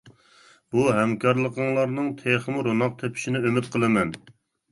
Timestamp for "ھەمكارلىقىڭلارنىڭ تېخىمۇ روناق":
0.99-2.97